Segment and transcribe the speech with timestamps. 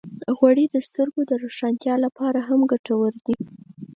[0.37, 3.35] غوړې د سترګو د روښانتیا لپاره هم ګټورې دي.